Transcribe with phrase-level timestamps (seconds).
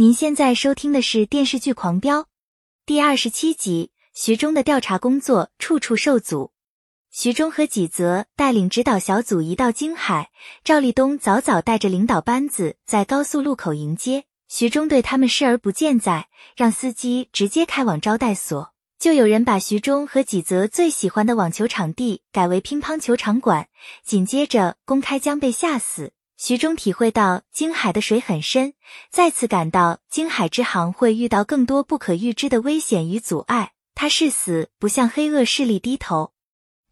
[0.00, 2.20] 您现在收听的是电视剧《狂飙》
[2.86, 6.52] 第二十七集，徐忠的调查工作处处受阻。
[7.10, 10.30] 徐忠和纪泽带领指导小组一到京海，
[10.62, 14.26] 赵立东早早带着领导班子在高速路口迎接。
[14.46, 18.72] 徐忠对他们视而不见，在让司机直接开往招待所。
[19.00, 23.66] 就有人把徐忠和纪泽最喜欢的网球场地改为乒乓球场馆。
[24.04, 26.12] 紧接着，公开将被吓死。
[26.40, 28.74] 徐忠体会到京海的水很深，
[29.10, 33.72] 再次感到京海之行会遇到更多不可预知的危险与阻碍。
[33.96, 36.30] 他誓死不向黑恶势力低头。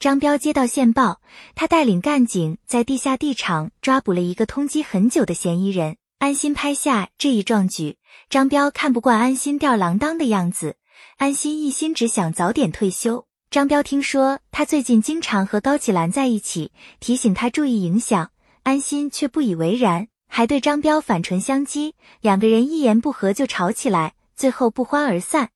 [0.01, 1.21] 张彪接到线报，
[1.55, 5.97] 他带领干警在地下地场抓捕了一个通缉很久的嫌疑人。
[6.19, 7.99] 安心拍下这一壮举。
[8.29, 10.75] 张彪看不惯安心吊郎当的样子，
[11.19, 13.29] 安心一心只想早点退休。
[13.49, 18.33] 张彪听说他最近经常和高启兰在一起，提醒他注意影响。
[18.67, 25.51] 安心却不以为然，还对张彪反唇相讥，两个人一言不合就吵起来，最后不欢而散。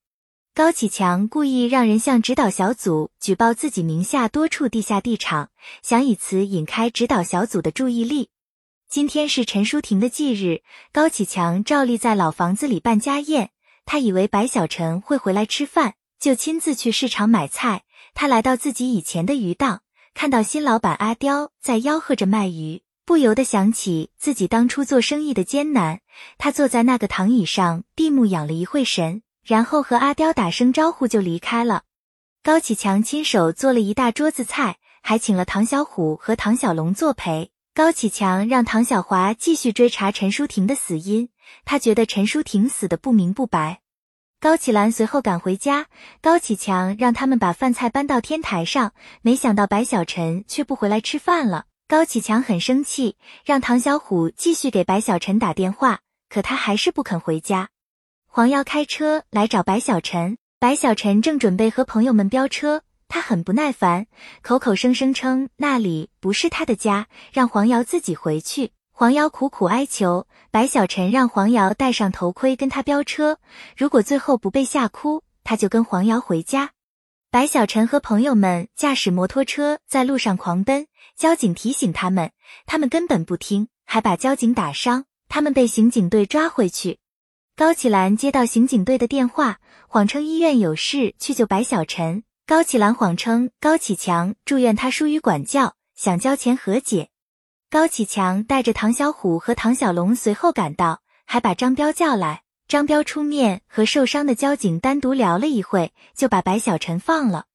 [0.54, 5.50] 高启强故意让人向指导小组举报自己名下多处地下地场，
[5.82, 8.28] 想以此引开指导小组的注意力。
[8.88, 10.62] 今天是陈淑婷的忌日，
[10.92, 13.50] 高启强照例在老房子里办家宴。
[13.84, 17.82] 他以为白小晨会回来吃饭，就亲自去市场买菜。
[18.14, 19.80] 他来到自己以前的鱼档，
[20.14, 22.82] 看到新老板阿刁在吆喝着卖鱼。
[23.10, 25.98] 不由得想起自己当初做生意的艰难，
[26.38, 31.82] 他坐在那个躺椅上闭目养了一会神，然后和阿刁打声招呼就离开了。
[32.44, 37.50] 高启强亲手做了一大桌子菜，还请了唐小虎和唐小龙作陪。
[37.74, 41.30] 高启强让唐小华继续追查陈淑婷的死因，
[41.64, 43.80] 他觉得陈淑婷死的不明不白。
[44.38, 45.88] 高启兰随后赶回家，
[46.22, 51.64] 高启强让他们把饭菜搬到天台上，没想到白小晨却不回来吃饭了。
[51.90, 57.68] 高启强很生气，让唐小虎继续给白小晨打电话，可他还是不肯回家。
[58.28, 64.06] 黄瑶开车来找白小晨，白小晨正准备和朋友们飙车，他很不耐烦，
[64.40, 68.70] 口口声声称那里不是他的家，让黄瑶自己回去。
[68.92, 73.38] 黄瑶苦苦哀求白小晨让黄瑶戴上头盔跟他飙车，
[73.76, 76.70] 如果最后不被吓哭，他就跟黄瑶回家。
[77.32, 82.32] 白小晨和朋友们驾驶摩托车在路上狂奔，交警提醒他们，
[82.66, 85.04] 他们根本不听，还把交警打伤。
[85.28, 86.98] 他们被刑警队抓回去。
[87.54, 92.24] 高启兰接到刑警队的电话，谎称医院有事去救白小晨。
[92.48, 97.10] 高启兰谎称高启强住院，他疏于管教，想交钱和解。
[97.70, 102.42] 高启强带着唐小虎和唐小龙随后赶到，还把张彪叫来。
[102.70, 107.46] 张彪出面和受伤的交警单独聊了一会，就把白小晨放了。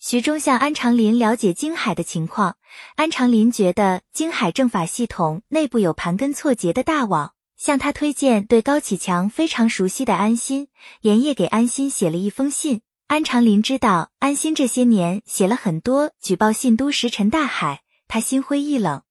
[0.00, 2.56] 徐忠向安长林了解京海的情况，
[2.96, 10.68] 安长林觉得京海政法系统内部有盘根错节的大网，向他推荐对高启强非常熟悉的安心，
[11.02, 12.80] 连夜给安心写了一封信。
[13.08, 19.02] 安长林知道安心这些年写了很多举报信都石沉大海，他心灰意冷。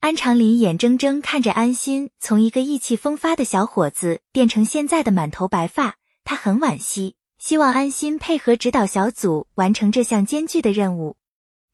[0.00, 11.16] 安长林眼睁睁看着安心从一个意气风发的小伙子变成现在的满头白发，他很惋惜，希望安心配合指导小组完成这项艰巨的任务。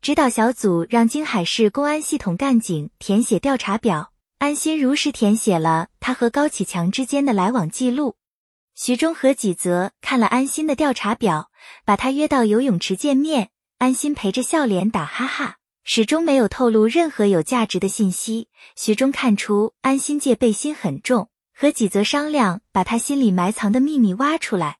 [0.00, 8.16] 指导小组让京海市公安系统干警填写调查表，安心如实填写了他和高启强之间的来往记录。
[8.74, 11.50] 徐忠和纪泽看了安心的调查表，
[11.84, 15.58] 把他约到游泳池见面，安心陪着笑脸打哈哈。
[15.86, 18.48] 始终没有透露任何有价值的信息。
[18.74, 24.78] 徐忠看出安心戒备心很重，和几泽商量，把他心里埋藏的秘密挖出来。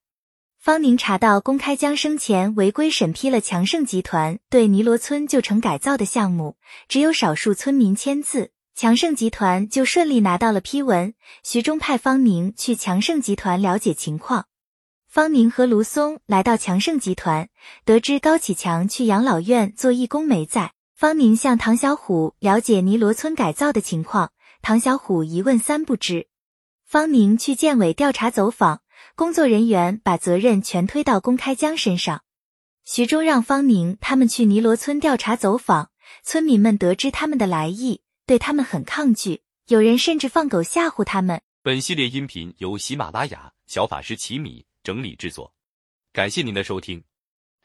[0.59, 6.57] 方宁查到公开江生前违规审批了强盛集团对尼罗村旧城改造的项目，
[6.89, 11.13] 只有少数村民签字，强盛集团就顺利拿到了批文。
[11.43, 14.47] 徐忠派方宁去强盛集团了解情况。
[15.07, 17.51] 方宁和卢松来到强盛集团，
[17.85, 20.73] 得知高启强去养老院做义工没在。
[20.95, 24.31] 方宁向唐小虎了解尼罗村改造的情况，
[24.63, 26.29] 唐小虎一问三不知。
[26.85, 28.81] 方宁去建委调查走访，
[29.17, 32.23] 工作人员把责任全推到公开江身上。
[32.85, 35.91] 徐忠让方宁他们去尼罗村调查走访，
[36.23, 41.43] 村民们得知他们的来意，对他们很抗拒，有人甚至放狗吓唬他们。
[41.65, 45.53] 本系列音频由喜马拉雅小法师奇米整理制作，
[46.13, 47.03] 感谢您的收听。